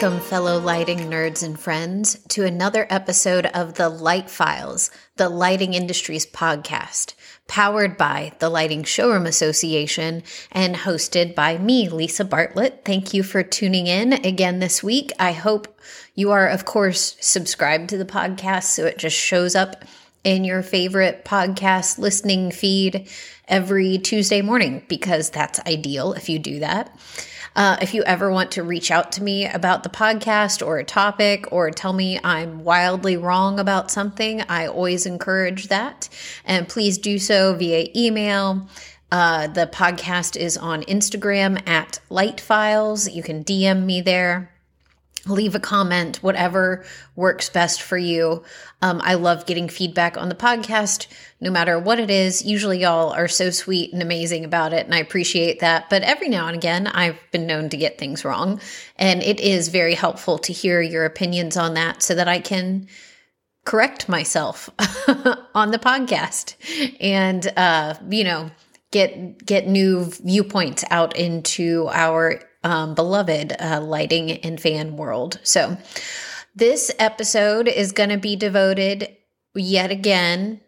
[0.00, 5.74] Welcome, fellow lighting nerds and friends, to another episode of the Light Files, the lighting
[5.74, 7.14] industry's podcast,
[7.48, 10.22] powered by the Lighting Showroom Association
[10.52, 12.82] and hosted by me, Lisa Bartlett.
[12.84, 15.10] Thank you for tuning in again this week.
[15.18, 15.80] I hope
[16.14, 19.84] you are, of course, subscribed to the podcast so it just shows up
[20.22, 23.08] in your favorite podcast listening feed
[23.48, 26.96] every Tuesday morning because that's ideal if you do that.
[27.56, 30.84] Uh, if you ever want to reach out to me about the podcast or a
[30.84, 36.08] topic or tell me I'm wildly wrong about something, I always encourage that.
[36.44, 38.68] And please do so via email.
[39.10, 43.08] Uh, the podcast is on Instagram at Light Files.
[43.08, 44.50] You can DM me there
[45.28, 46.84] leave a comment, whatever
[47.16, 48.42] works best for you.
[48.82, 51.06] Um, I love getting feedback on the podcast,
[51.40, 52.44] no matter what it is.
[52.44, 55.90] Usually, y'all are so sweet and amazing about it, and I appreciate that.
[55.90, 58.60] But every now and again, I've been known to get things wrong,
[58.96, 62.88] and it is very helpful to hear your opinions on that so that I can
[63.64, 64.70] correct myself
[65.54, 66.54] on the podcast
[67.00, 68.50] and, uh, you know,
[68.90, 75.38] get get new viewpoints out into our um, beloved uh, lighting and fan world.
[75.42, 75.76] So,
[76.54, 79.16] this episode is going to be devoted
[79.54, 80.60] yet again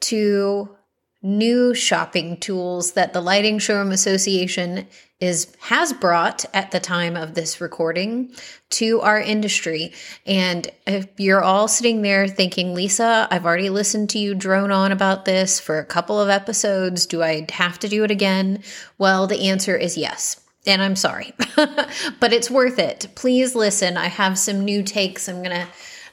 [0.00, 0.76] to
[1.22, 4.88] new shopping tools that the Lighting Showroom Association
[5.20, 8.34] is has brought at the time of this recording
[8.70, 9.92] to our industry.
[10.26, 14.90] And if you're all sitting there thinking, Lisa, I've already listened to you drone on
[14.90, 17.06] about this for a couple of episodes.
[17.06, 18.64] Do I have to do it again?
[18.98, 20.41] Well, the answer is yes.
[20.66, 23.08] And I'm sorry, but it's worth it.
[23.16, 23.96] Please listen.
[23.96, 25.66] I have some new takes I'm going to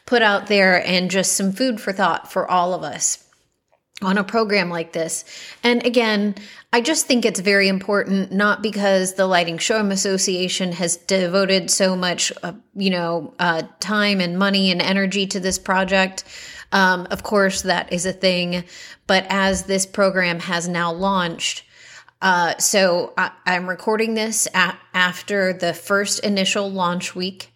[0.08, 3.30] put out there and just some food for thought for all of us
[4.02, 5.26] on a program like this.
[5.64, 6.36] And again,
[6.72, 11.96] I just think it's very important, not because the Lighting Showroom Association has devoted so
[11.96, 16.24] much, uh, you know, uh, time and money and energy to this project.
[16.72, 18.64] Um, of course, that is a thing.
[19.06, 21.64] But as this program has now launched,
[22.22, 27.54] uh, so I, am recording this at, after the first initial launch week.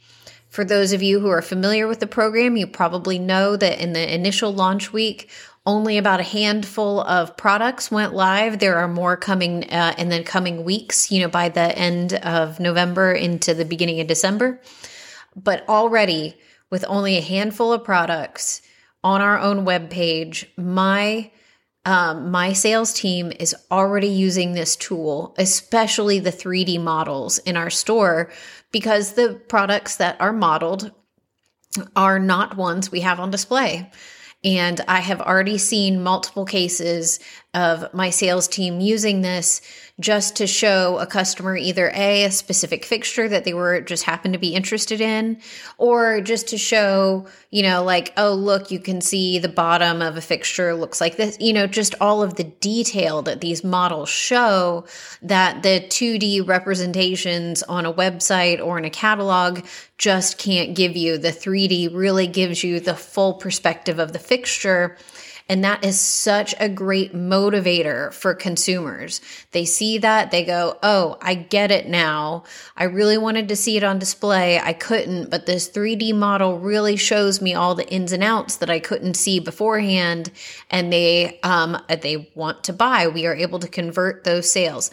[0.50, 3.94] For those of you who are familiar with the program, you probably know that in
[3.94, 5.29] the initial launch week,
[5.66, 8.59] only about a handful of products went live.
[8.59, 12.59] There are more coming uh, in the coming weeks, you know, by the end of
[12.59, 14.62] November into the beginning of December.
[15.35, 16.35] But already,
[16.69, 18.62] with only a handful of products
[19.03, 21.31] on our own webpage, my
[21.86, 27.70] um, my sales team is already using this tool, especially the 3D models in our
[27.70, 28.32] store,
[28.72, 30.92] because the products that are modeled
[31.96, 33.92] are not ones we have on display.
[34.46, 37.20] And I have already seen multiple cases
[37.53, 39.62] of my sales team using this
[40.00, 44.34] just to show a customer either a, a specific fixture that they were just happened
[44.34, 45.40] to be interested in,
[45.78, 50.18] or just to show, you know, like, oh, look, you can see the bottom of
[50.18, 54.09] a fixture looks like this, you know, just all of the detail that these models
[54.09, 54.84] show
[55.22, 59.64] that the 2D representations on a website or in a catalog
[60.00, 61.20] just can't give you.
[61.20, 64.97] The 3D really gives you the full perspective of the fixture
[65.50, 69.20] and that is such a great motivator for consumers.
[69.52, 72.44] They see that, they go, Oh, I get it now.
[72.78, 74.59] I really wanted to see it on display.
[74.59, 78.70] I couldn't, but this 3D model really shows me all the ins and outs that
[78.70, 80.32] I couldn't see beforehand.
[80.70, 83.08] And they, um, they want to buy.
[83.08, 84.92] We are able to convert those sales.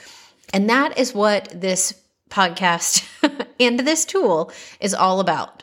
[0.52, 1.94] And that is what this
[2.28, 3.06] podcast
[3.60, 5.62] and this tool is all about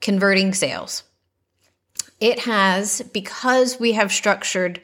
[0.00, 1.02] converting sales
[2.20, 4.80] it has, because we have structured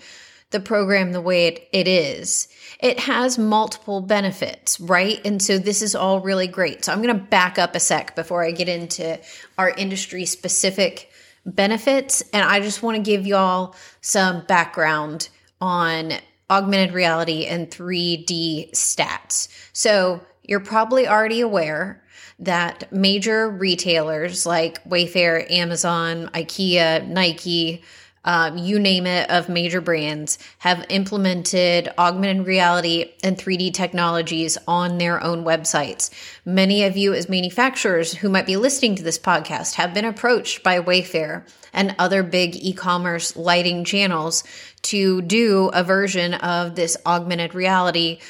[0.51, 5.21] the program the way it, it is, it has multiple benefits, right?
[5.25, 6.85] And so this is all really great.
[6.85, 9.19] So I'm going to back up a sec before I get into
[9.59, 11.11] our industry specific
[11.45, 12.23] benefits.
[12.33, 15.29] And I just want to give y'all some background
[15.61, 16.13] on
[16.51, 19.49] augmented reality and 3D stats.
[19.73, 22.04] So you're probably already aware
[22.41, 27.83] that major retailers like Wayfair, Amazon, IKEA, Nike,
[28.25, 34.99] um, you name it, of major brands have implemented augmented reality and 3D technologies on
[34.99, 36.11] their own websites.
[36.45, 40.63] Many of you, as manufacturers who might be listening to this podcast, have been approached
[40.63, 44.43] by Wayfair and other big e commerce lighting channels
[44.83, 48.21] to do a version of this augmented reality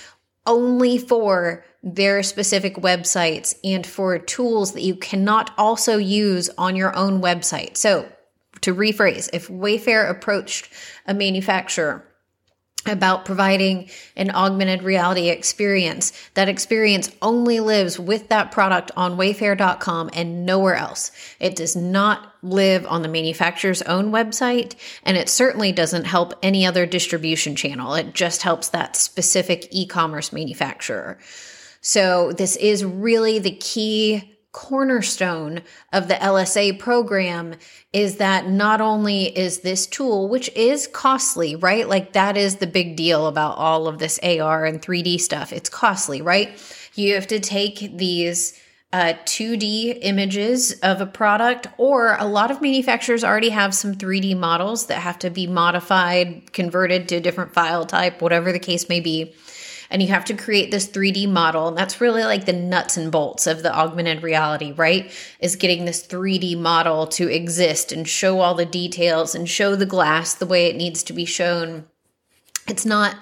[0.47, 6.97] only for their specific websites and for tools that you cannot also use on your
[6.97, 7.77] own website.
[7.77, 8.11] So,
[8.63, 10.71] to rephrase, if Wayfair approached
[11.07, 12.07] a manufacturer
[12.87, 16.13] about providing an augmented reality experience.
[16.35, 21.11] That experience only lives with that product on wayfair.com and nowhere else.
[21.41, 26.67] It does not live on the manufacturer's own website, and it certainly doesn't help any
[26.67, 27.95] other distribution channel.
[27.95, 31.19] It just helps that specific e commerce manufacturer.
[31.87, 35.61] So, this is really the key cornerstone
[35.93, 37.57] of the LSA program
[37.93, 41.87] is that not only is this tool, which is costly, right?
[41.87, 45.53] Like that is the big deal about all of this AR and 3D stuff.
[45.53, 46.59] It's costly, right?
[46.95, 48.59] You have to take these
[48.91, 54.39] uh, 2D images of a product, or a lot of manufacturers already have some 3D
[54.39, 58.89] models that have to be modified, converted to a different file type, whatever the case
[58.89, 59.35] may be
[59.95, 61.69] and you have to create this 3D model.
[61.69, 65.09] And that's really like the nuts and bolts of the augmented reality, right?
[65.39, 69.87] Is getting this 3D model to exist and show all the details and show the
[69.87, 71.85] glass the way it needs to be shown.
[72.67, 73.15] It's not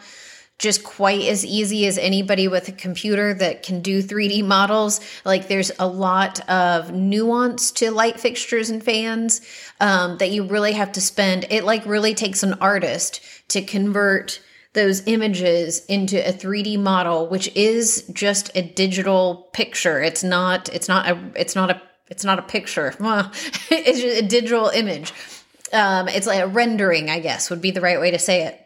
[0.59, 4.99] just quite as easy as anybody with a computer that can do 3D models.
[5.27, 9.43] Like there's a lot of nuance to light fixtures and fans
[9.79, 11.45] um, that you really have to spend.
[11.51, 14.41] It like really takes an artist to convert
[14.75, 20.01] those images into a 3D model, which is just a digital picture.
[20.01, 22.95] It's not, it's not a, it's not a, it's not a picture.
[23.71, 25.13] it's just a digital image.
[25.73, 28.62] Um, it's like a rendering, I guess, would be the right way to say it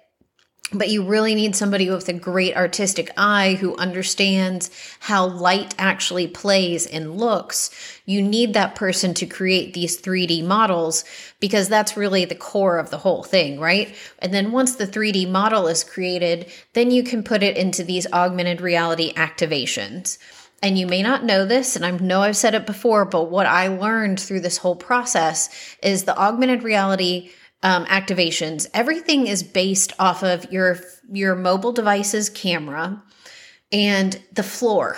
[0.72, 4.68] but you really need somebody with a great artistic eye who understands
[4.98, 7.70] how light actually plays and looks.
[8.04, 11.04] You need that person to create these 3D models
[11.38, 13.94] because that's really the core of the whole thing, right?
[14.18, 18.12] And then once the 3D model is created, then you can put it into these
[18.12, 20.18] augmented reality activations.
[20.62, 23.46] And you may not know this, and I know I've said it before, but what
[23.46, 25.48] I learned through this whole process
[25.82, 27.30] is the augmented reality
[27.62, 30.78] um, activations, everything is based off of your
[31.10, 33.02] your mobile device's camera
[33.72, 34.96] and the floor.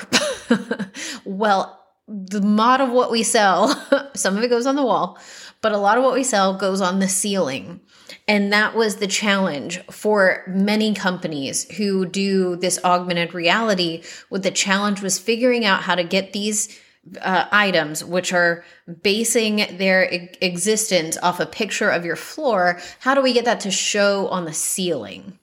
[1.24, 3.68] well, the mod of what we sell,
[4.14, 5.18] some of it goes on the wall,
[5.60, 7.80] but a lot of what we sell goes on the ceiling.
[8.26, 14.02] And that was the challenge for many companies who do this augmented reality.
[14.28, 16.78] What the challenge was figuring out how to get these
[17.20, 18.64] uh, items, which are
[19.02, 23.60] basing their e- existence off a picture of your floor, how do we get that
[23.60, 25.38] to show on the ceiling?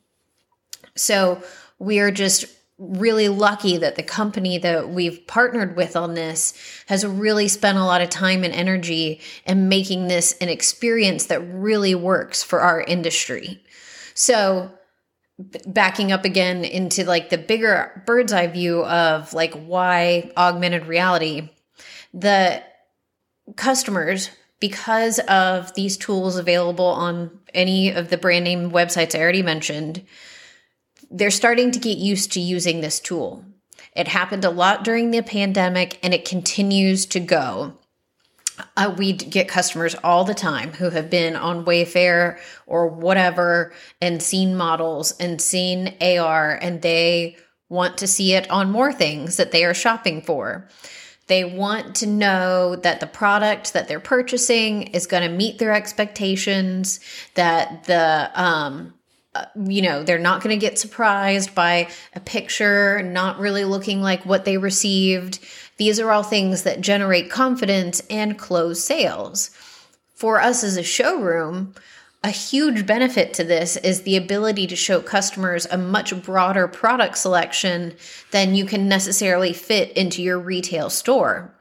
[0.96, 1.42] So
[1.80, 2.46] we are just
[2.78, 6.54] really lucky that the company that we've partnered with on this
[6.88, 11.40] has really spent a lot of time and energy in making this an experience that
[11.40, 13.64] really works for our industry.
[14.14, 14.72] So
[15.68, 21.50] backing up again into like the bigger bird's eye view of like why augmented reality
[22.16, 22.64] the
[23.58, 29.44] customers because of these tools available on any of the brand name websites I already
[29.44, 30.04] mentioned,
[31.12, 33.46] they're starting to get used to using this tool.
[33.96, 37.74] It happened a lot during the pandemic and it continues to go.
[38.78, 44.24] Uh, we get customers all the time who have been on Wayfair or whatever and
[44.24, 47.36] seen models and seen AR and they
[47.68, 50.70] want to see it on more things that they are shopping for.
[51.28, 55.74] They want to know that the product that they're purchasing is going to meet their
[55.74, 57.00] expectations,
[57.34, 58.94] that the, um,
[59.34, 64.02] uh, you know, they're not going to get surprised by a picture not really looking
[64.02, 65.40] like what they received.
[65.78, 69.50] These are all things that generate confidence and close sales.
[70.14, 71.74] For us as a showroom,
[72.26, 77.20] a huge benefit to this is the ability to show customers a much broader product
[77.20, 77.96] selection
[78.32, 81.54] than you can necessarily fit into your retail store.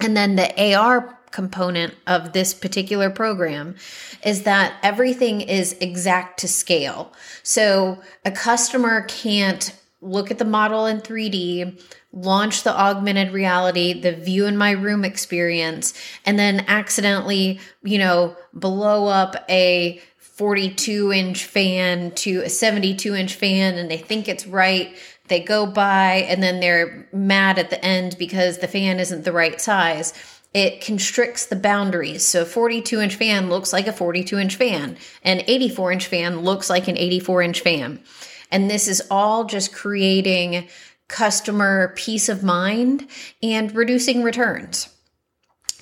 [0.00, 3.76] And then the AR component of this particular program
[4.24, 7.12] is that everything is exact to scale.
[7.42, 11.80] So a customer can't look at the model in 3D,
[12.12, 15.94] launch the augmented reality, the view in my room experience,
[16.26, 23.34] and then accidentally, you know, blow up a 42 inch fan to a 72 inch
[23.34, 24.96] fan and they think it's right.
[25.28, 29.32] They go by and then they're mad at the end because the fan isn't the
[29.32, 30.12] right size.
[30.52, 32.24] It constricts the boundaries.
[32.24, 36.40] So, a 42 inch fan looks like a 42 inch fan, an 84 inch fan
[36.40, 38.02] looks like an 84 inch fan.
[38.52, 40.68] And this is all just creating
[41.08, 43.08] customer peace of mind
[43.42, 44.88] and reducing returns.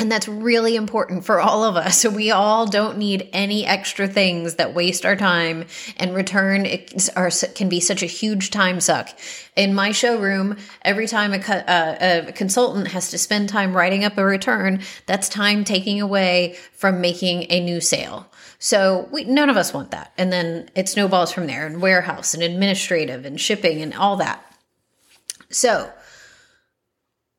[0.00, 2.06] And that's really important for all of us.
[2.20, 5.66] We all don't need any extra things that waste our time
[5.98, 9.10] and return it are, can be such a huge time suck.
[9.56, 14.16] In my showroom, every time a, uh, a consultant has to spend time writing up
[14.16, 18.26] a return, that's time taking away from making a new sale.
[18.62, 20.12] So we, none of us want that.
[20.18, 24.44] And then it snowballs from there and warehouse and administrative and shipping and all that.
[25.48, 25.90] So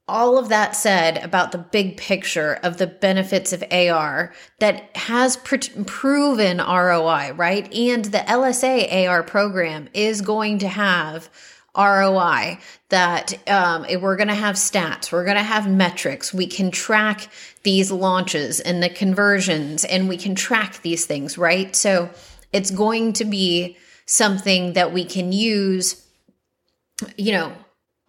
[0.08, 5.38] all of that said about the big picture of the benefits of AR that has
[5.38, 7.72] pr- proven ROI, right?
[7.72, 11.30] And the LSA AR program is going to have
[11.78, 12.60] ROI
[12.90, 16.34] that um, we're going to have stats, we're going to have metrics.
[16.34, 17.30] We can track
[17.64, 21.76] these launches and the conversions, and we can track these things, right?
[21.76, 22.10] So
[22.52, 26.06] it's going to be something that we can use,
[27.18, 27.54] you know,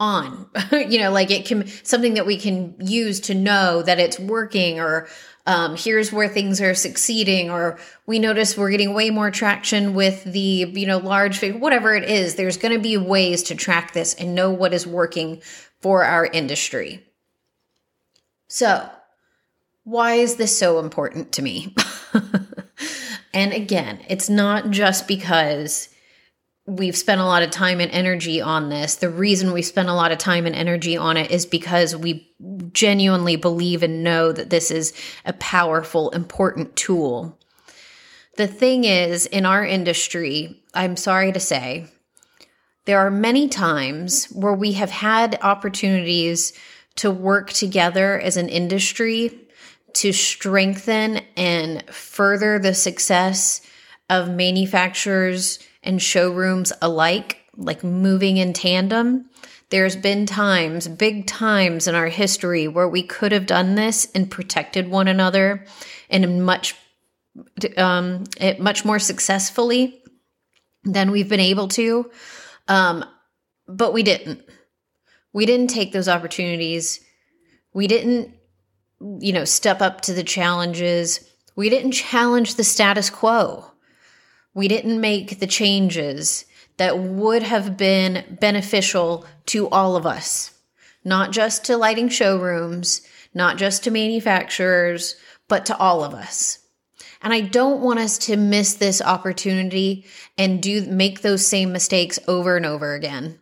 [0.03, 0.47] on.
[0.73, 4.81] You know like it can something that we can use to know that it's working
[4.81, 5.09] or
[5.47, 10.25] um, here's where things are succeeding or we notice we're getting way more traction with
[10.25, 14.15] the you know large whatever it is there's going to be ways to track this
[14.15, 15.41] and know what is working
[15.81, 17.05] for our industry.
[18.49, 18.89] So
[19.85, 21.75] why is this so important to me?
[23.35, 25.89] And again it's not just because
[26.67, 28.97] we've spent a lot of time and energy on this.
[28.97, 32.33] The reason we spent a lot of time and energy on it is because we
[32.73, 34.93] genuinely believe and know that this is
[35.25, 37.39] a powerful, important tool.
[38.37, 41.87] The thing is, in our industry, I'm sorry to say,
[42.85, 46.53] there are many times where we have had opportunities
[46.97, 49.39] to work together as an industry
[49.95, 53.61] to strengthen and further the success
[54.09, 59.29] of manufacturers and showrooms alike, like moving in tandem.
[59.71, 64.31] There's been times, big times in our history where we could have done this and
[64.31, 65.65] protected one another
[66.11, 66.75] and much,
[67.77, 68.25] um,
[68.59, 70.03] much more successfully
[70.85, 72.11] than we've been able to.
[72.69, 73.05] Um,
[73.67, 74.43] but we didn't.
[75.33, 77.01] We didn't take those opportunities.
[77.73, 78.35] We didn't,
[79.01, 81.27] you know, step up to the challenges.
[81.57, 83.72] We didn't challenge the status quo
[84.55, 86.45] we didn't make the changes
[86.77, 90.53] that would have been beneficial to all of us,
[91.05, 93.03] not just to lighting showrooms,
[93.35, 95.17] not just to manufacturers,
[95.49, 96.59] but to all of us.
[97.23, 100.07] And I don't want us to miss this opportunity
[100.37, 103.39] and do make those same mistakes over and over again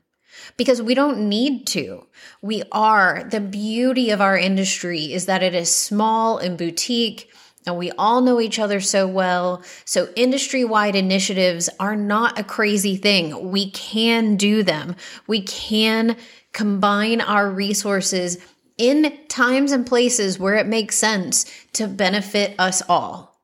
[0.57, 2.07] because we don't need to.
[2.43, 7.29] We are the beauty of our industry is that it is small and boutique
[7.67, 9.62] and we all know each other so well.
[9.85, 13.50] So, industry wide initiatives are not a crazy thing.
[13.50, 14.97] We can do them.
[15.26, 16.17] We can
[16.52, 18.38] combine our resources
[18.79, 23.38] in times and places where it makes sense to benefit us all.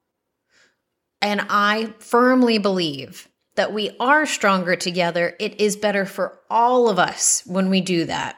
[1.20, 5.34] And I firmly believe that we are stronger together.
[5.38, 8.36] It is better for all of us when we do that.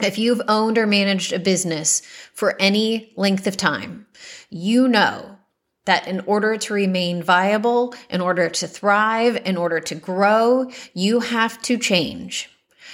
[0.00, 2.02] If you've owned or managed a business
[2.32, 4.06] for any length of time,
[4.48, 5.38] you know
[5.86, 11.20] that in order to remain viable, in order to thrive, in order to grow, you
[11.20, 12.50] have to change.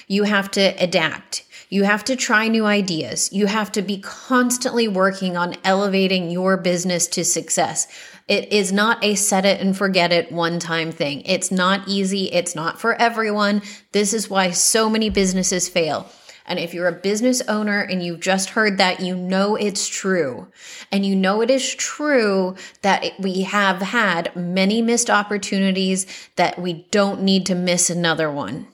[0.07, 1.45] You have to adapt.
[1.69, 3.33] You have to try new ideas.
[3.33, 7.89] You have to be constantly working on elevating your business to success.
[8.29, 11.23] It is not a set it and forget it one time thing.
[11.23, 12.27] It's not easy.
[12.27, 13.61] It's not for everyone.
[13.93, 16.09] This is why so many businesses fail.
[16.47, 20.49] And if you're a business owner and you've just heard that, you know it's true.
[20.93, 26.87] And you know it is true that we have had many missed opportunities that we
[26.91, 28.69] don't need to miss another one.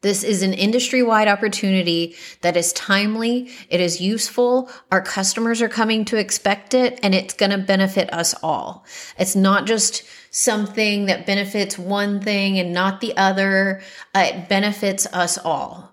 [0.00, 5.68] This is an industry wide opportunity that is timely, it is useful, our customers are
[5.68, 8.86] coming to expect it, and it's going to benefit us all.
[9.18, 13.82] It's not just something that benefits one thing and not the other,
[14.14, 15.87] uh, it benefits us all.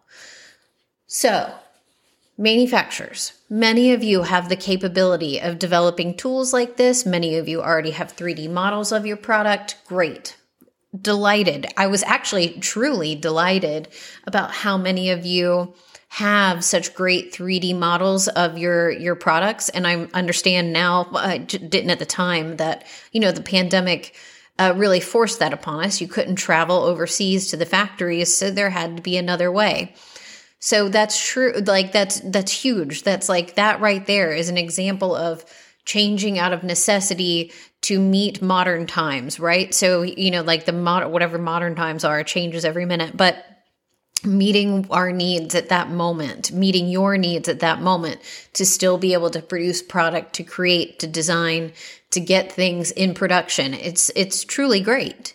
[1.17, 1.49] So,
[2.37, 7.05] manufacturers, many of you have the capability of developing tools like this.
[7.05, 9.77] Many of you already have 3D models of your product.
[9.87, 10.35] Great.
[10.93, 11.67] Delighted.
[11.77, 13.87] I was actually truly delighted
[14.27, 15.73] about how many of you
[16.09, 21.91] have such great 3D models of your your products and I understand now I didn't
[21.91, 24.15] at the time that you know the pandemic
[24.59, 26.01] uh, really forced that upon us.
[26.01, 29.95] You couldn't travel overseas to the factories, so there had to be another way.
[30.59, 31.53] So that's true.
[31.65, 33.03] Like that's, that's huge.
[33.03, 35.45] That's like that right there is an example of
[35.85, 39.73] changing out of necessity to meet modern times, right?
[39.73, 43.15] So, you know, like the modern, whatever modern times are, changes every minute.
[43.15, 43.45] But
[44.25, 48.19] meeting our needs at that moment, meeting your needs at that moment
[48.53, 51.73] to still be able to produce product, to create, to design,
[52.11, 53.73] to get things in production.
[53.73, 55.34] It's it's truly great.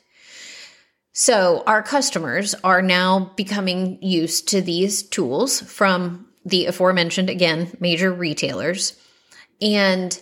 [1.21, 8.11] So, our customers are now becoming used to these tools from the aforementioned again major
[8.11, 8.99] retailers
[9.61, 10.19] and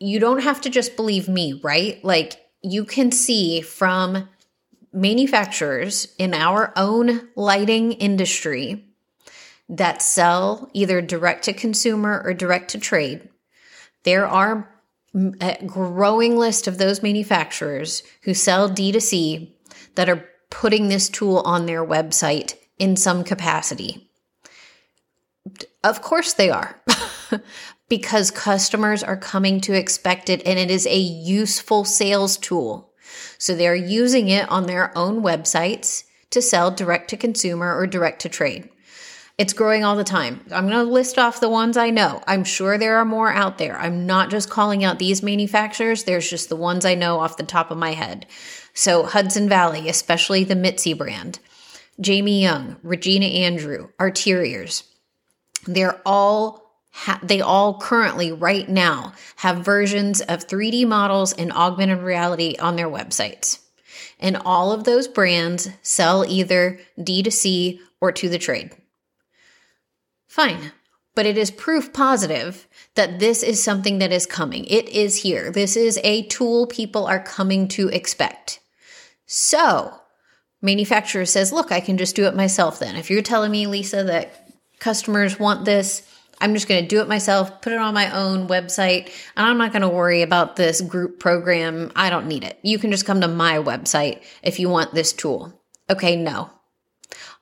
[0.00, 2.04] you don't have to just believe me, right?
[2.04, 4.28] Like you can see from
[4.92, 8.84] manufacturers in our own lighting industry
[9.68, 13.28] that sell either direct to consumer or direct to trade,
[14.02, 14.73] there are
[15.14, 19.52] a growing list of those manufacturers who sell D2C
[19.94, 24.08] that are putting this tool on their website in some capacity.
[25.82, 26.80] Of course they are.
[27.88, 32.92] because customers are coming to expect it and it is a useful sales tool.
[33.38, 38.22] So they're using it on their own websites to sell direct to consumer or direct
[38.22, 38.68] to trade.
[39.36, 40.40] It's growing all the time.
[40.52, 42.22] I'm going to list off the ones I know.
[42.26, 43.76] I'm sure there are more out there.
[43.76, 47.42] I'm not just calling out these manufacturers, there's just the ones I know off the
[47.42, 48.26] top of my head.
[48.74, 51.40] So, Hudson Valley, especially the Mitzi brand,
[52.00, 54.84] Jamie Young, Regina Andrew, Arteriors.
[55.66, 62.00] They're all ha- they all currently, right now, have versions of 3D models and augmented
[62.00, 63.58] reality on their websites.
[64.20, 68.76] And all of those brands sell either D2C or to the trade.
[70.34, 70.72] Fine.
[71.14, 74.64] But it is proof positive that this is something that is coming.
[74.64, 75.52] It is here.
[75.52, 78.58] This is a tool people are coming to expect.
[79.26, 79.94] So,
[80.60, 82.96] manufacturer says, look, I can just do it myself then.
[82.96, 84.50] If you're telling me, Lisa, that
[84.80, 86.02] customers want this,
[86.40, 89.58] I'm just going to do it myself, put it on my own website, and I'm
[89.58, 91.92] not going to worry about this group program.
[91.94, 92.58] I don't need it.
[92.64, 95.62] You can just come to my website if you want this tool.
[95.88, 96.50] Okay, no.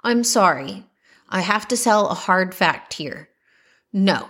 [0.04, 0.84] I'm sorry.
[1.32, 3.30] I have to sell a hard fact here.
[3.90, 4.28] No,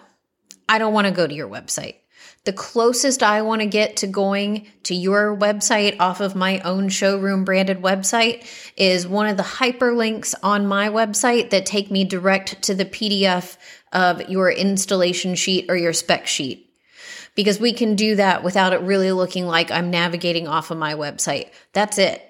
[0.68, 1.96] I don't want to go to your website.
[2.44, 6.88] The closest I want to get to going to your website off of my own
[6.88, 12.62] showroom branded website is one of the hyperlinks on my website that take me direct
[12.62, 13.56] to the PDF
[13.92, 16.68] of your installation sheet or your spec sheet.
[17.34, 20.94] Because we can do that without it really looking like I'm navigating off of my
[20.94, 21.50] website.
[21.72, 22.22] That's it.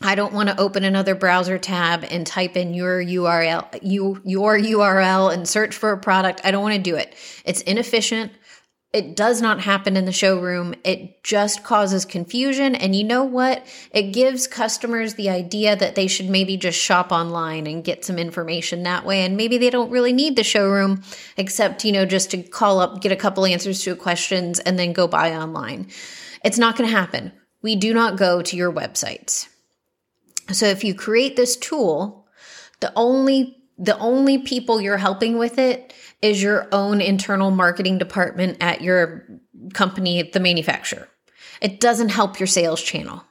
[0.00, 4.56] I don't want to open another browser tab and type in your URL, you, your
[4.56, 6.40] URL and search for a product.
[6.44, 7.14] I don't want to do it.
[7.44, 8.32] It's inefficient.
[8.92, 10.74] It does not happen in the showroom.
[10.82, 12.74] It just causes confusion.
[12.74, 13.66] And you know what?
[13.92, 18.18] It gives customers the idea that they should maybe just shop online and get some
[18.18, 19.26] information that way.
[19.26, 21.02] And maybe they don't really need the showroom
[21.36, 24.94] except, you know, just to call up, get a couple answers to questions and then
[24.94, 25.88] go buy online.
[26.42, 27.32] It's not going to happen.
[27.60, 29.48] We do not go to your websites.
[30.52, 32.26] So if you create this tool,
[32.80, 38.56] the only the only people you're helping with it is your own internal marketing department
[38.60, 39.24] at your
[39.72, 41.08] company, the manufacturer.
[41.60, 43.22] It doesn't help your sales channel.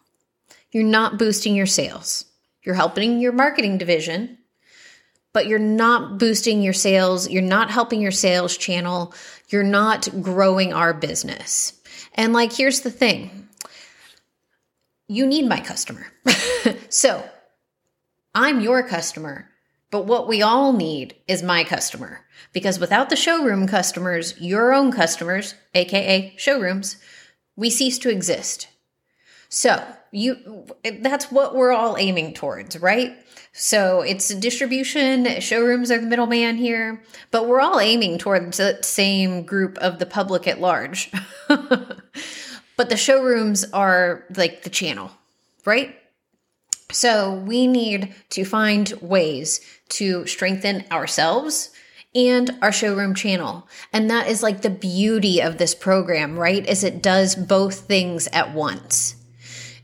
[0.72, 2.26] You're not boosting your sales.
[2.64, 4.38] You're helping your marketing division,
[5.34, 7.30] but you're not boosting your sales.
[7.30, 9.14] You're not helping your sales channel.
[9.50, 11.74] You're not growing our business.
[12.14, 13.47] And like, here's the thing
[15.08, 16.08] you need my customer.
[16.90, 17.28] so
[18.36, 19.50] I'm your customer.
[19.90, 22.26] But what we all need is my customer.
[22.52, 26.98] Because without the showroom customers, your own customers, aka showrooms,
[27.56, 28.68] we cease to exist.
[29.50, 30.66] So, you
[31.00, 33.16] that's what we're all aiming towards, right?
[33.54, 39.44] So, it's distribution, showrooms are the middleman here, but we're all aiming towards the same
[39.44, 41.12] group of the public at large.
[42.78, 45.12] but the showrooms are like the channel,
[45.66, 45.96] right?
[46.92, 49.60] So we need to find ways
[49.90, 51.72] to strengthen ourselves
[52.16, 53.68] and our showroom channel.
[53.92, 56.66] And that is like the beauty of this program, right?
[56.68, 59.16] Is it does both things at once.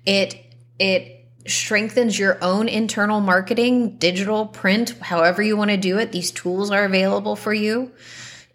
[0.05, 0.39] It
[0.79, 6.11] it strengthens your own internal marketing, digital, print, however you want to do it.
[6.11, 7.91] These tools are available for you.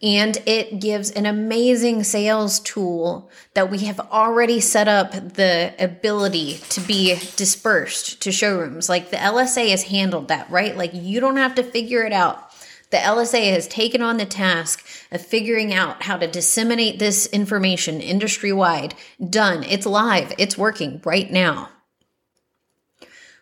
[0.01, 6.59] And it gives an amazing sales tool that we have already set up the ability
[6.71, 8.89] to be dispersed to showrooms.
[8.89, 10.77] Like the LSA has handled that, right?
[10.77, 12.45] Like you don't have to figure it out.
[12.91, 18.01] The LSA has taken on the task of figuring out how to disseminate this information
[18.01, 18.95] industry wide.
[19.29, 19.65] Done.
[19.65, 20.33] It's live.
[20.39, 21.71] It's working right now.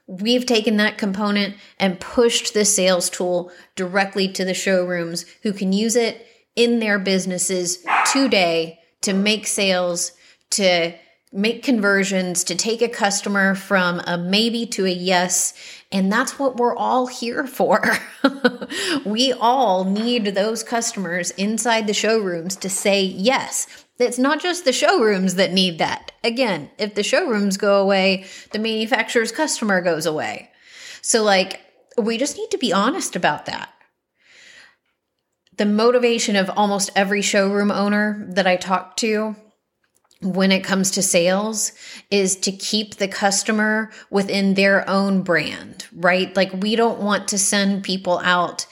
[0.09, 5.73] We've taken that component and pushed the sales tool directly to the showrooms who can
[5.73, 10.13] use it in their businesses today to make sales,
[10.51, 10.95] to
[11.33, 15.53] make conversions, to take a customer from a maybe to a yes.
[15.93, 17.99] And that's what we're all here for.
[19.05, 23.67] we all need those customers inside the showrooms to say yes.
[23.99, 26.13] It's not just the showrooms that need that.
[26.25, 30.51] Again, if the showrooms go away, the manufacturer's customer goes away.
[31.01, 31.61] So, like,
[31.97, 33.73] we just need to be honest about that.
[35.57, 39.37] The motivation of almost every showroom owner that I talk to
[40.23, 41.73] when it comes to sales
[42.11, 46.35] is to keep the customer within their own brand, right?
[46.35, 48.67] Like we don't want to send people out,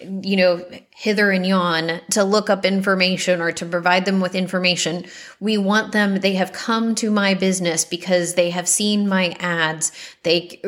[0.00, 5.04] you know, hither and yon to look up information or to provide them with information.
[5.40, 9.92] We want them, they have come to my business because they have seen my ads.
[10.22, 10.60] They,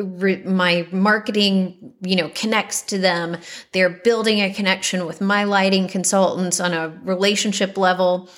[0.45, 3.37] my marketing, you know, connects to them.
[3.71, 8.29] They're building a connection with my lighting consultants on a relationship level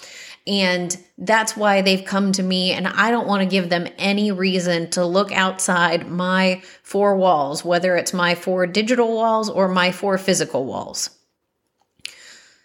[0.47, 2.71] and that's why they've come to me.
[2.71, 7.65] And I don't want to give them any reason to look outside my four walls,
[7.65, 11.09] whether it's my four digital walls or my four physical walls.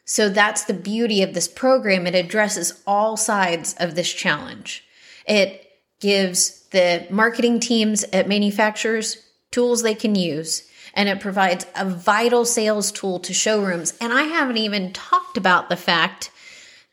[0.04, 2.06] So that's the beauty of this program.
[2.06, 4.84] It addresses all sides of this challenge.
[5.26, 11.84] It gives the marketing teams at manufacturers tools they can use and it provides a
[11.84, 13.96] vital sales tool to showrooms.
[14.00, 16.30] And I haven't even talked about the fact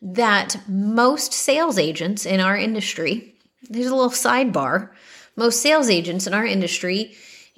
[0.01, 3.35] that most sales agents in our industry,
[3.69, 4.91] there's a little sidebar,
[5.35, 7.15] most sales agents in our industry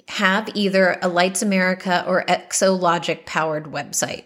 [0.08, 4.24] have either a Lights America or Exologic powered website.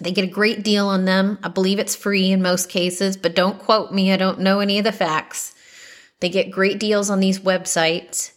[0.00, 1.38] They get a great deal on them.
[1.42, 4.12] I believe it's free in most cases, but don't quote me.
[4.12, 5.54] I don't know any of the facts.
[6.20, 8.32] They get great deals on these websites.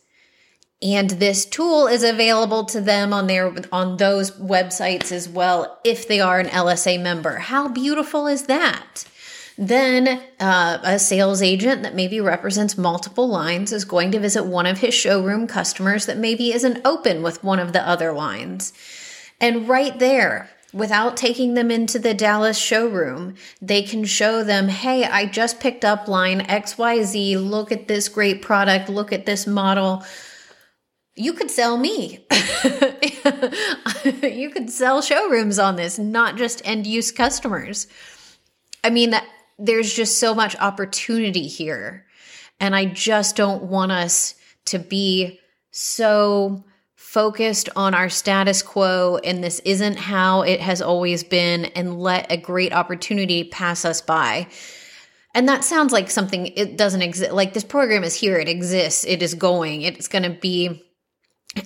[0.82, 6.08] And this tool is available to them on their on those websites as well if
[6.08, 7.38] they are an LSA member.
[7.38, 9.06] How beautiful is that?
[9.58, 14.66] Then uh, a sales agent that maybe represents multiple lines is going to visit one
[14.66, 18.74] of his showroom customers that maybe isn't open with one of the other lines.
[19.40, 25.06] And right there, without taking them into the Dallas showroom, they can show them, hey,
[25.06, 27.50] I just picked up line XYZ.
[27.50, 28.90] Look at this great product.
[28.90, 30.04] Look at this model
[31.15, 32.25] you could sell me.
[34.23, 37.88] you could sell showrooms on this, not just end use customers.
[38.84, 39.15] I mean,
[39.58, 42.06] there's just so much opportunity here.
[42.60, 45.39] And I just don't want us to be
[45.71, 46.63] so
[46.95, 52.30] focused on our status quo and this isn't how it has always been and let
[52.30, 54.47] a great opportunity pass us by.
[55.34, 57.32] And that sounds like something it doesn't exist.
[57.32, 60.82] Like this program is here, it exists, it is going, it's going to be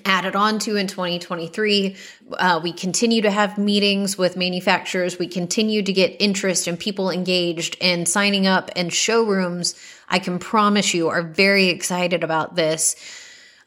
[0.06, 1.96] added on to in 2023.
[2.34, 5.18] Uh, we continue to have meetings with manufacturers.
[5.18, 9.76] We continue to get interest and people engaged and signing up and showrooms.
[10.08, 12.96] I can promise you are very excited about this.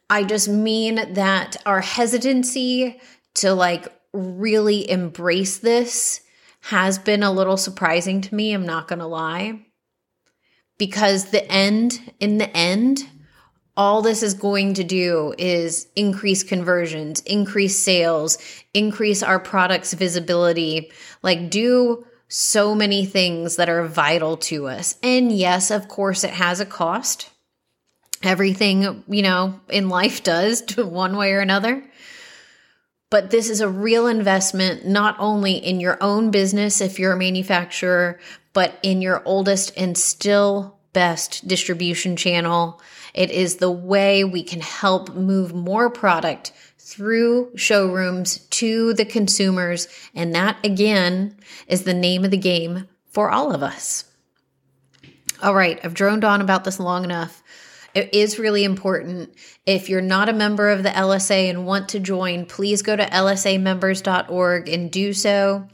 [0.08, 3.00] I just mean that our hesitancy
[3.34, 6.20] to like really embrace this
[6.60, 8.52] has been a little surprising to me.
[8.52, 9.66] I'm not going to lie.
[10.78, 13.08] Because the end, in the end,
[13.76, 18.38] all this is going to do is increase conversions, increase sales,
[18.74, 20.90] increase our product's visibility,
[21.22, 24.96] like do so many things that are vital to us.
[25.02, 27.30] And yes, of course, it has a cost.
[28.22, 31.82] Everything, you know, in life does one way or another.
[33.10, 37.18] But this is a real investment, not only in your own business if you're a
[37.18, 38.18] manufacturer,
[38.54, 42.80] but in your oldest and still best distribution channel
[43.14, 49.88] it is the way we can help move more product through showrooms to the consumers.
[50.14, 51.36] And that again
[51.68, 54.04] is the name of the game for all of us.
[55.42, 57.42] All right, I've droned on about this long enough.
[57.94, 59.34] It is really important.
[59.66, 63.04] If you're not a member of the LSA and want to join, please go to
[63.04, 65.68] lsamembers.org and do so.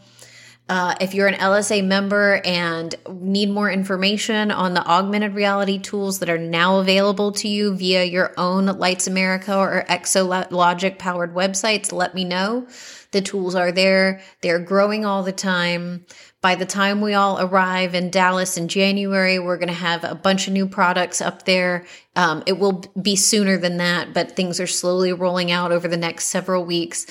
[0.69, 6.19] Uh, if you're an LSA member and need more information on the augmented reality tools
[6.19, 11.91] that are now available to you via your own Lights America or Exologic powered websites,
[11.91, 12.67] let me know.
[13.13, 14.21] The tools are there.
[14.43, 16.05] They're growing all the time.
[16.43, 20.15] By the time we all arrive in Dallas in January, we're going to have a
[20.15, 21.87] bunch of new products up there.
[22.15, 25.97] Um, it will be sooner than that, but things are slowly rolling out over the
[25.97, 27.07] next several weeks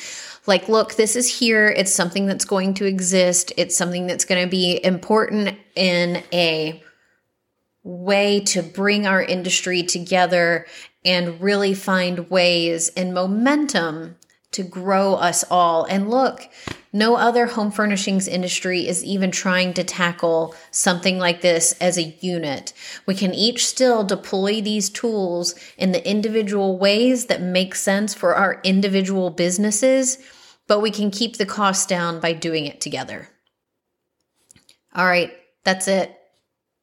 [0.48, 1.68] like, look, this is here.
[1.68, 3.52] It's something that's going to exist.
[3.58, 6.82] It's something that's going to be important in a
[7.84, 10.66] way to bring our industry together
[11.06, 14.16] and really find ways and momentum
[14.52, 15.86] to grow us all.
[15.86, 16.50] And look,
[16.98, 22.16] No other home furnishings industry is even trying to tackle something like this as a
[22.22, 22.74] unit.
[23.06, 28.34] We can each still deploy these tools in the individual ways that make sense for
[28.34, 30.18] our individual businesses,
[30.68, 33.30] but we can keep the costs down by doing it together.
[34.94, 35.32] All right,
[35.64, 36.14] that's it.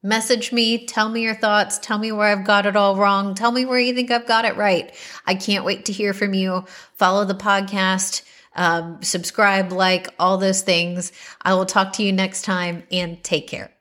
[0.03, 3.51] Message me, tell me your thoughts, tell me where I've got it all wrong, tell
[3.51, 4.93] me where you think I've got it right.
[5.25, 6.65] I can't wait to hear from you.
[6.93, 8.21] Follow the podcast,
[8.55, 11.11] um, subscribe, like, all those things.
[11.41, 13.74] I will talk to you next time and take care.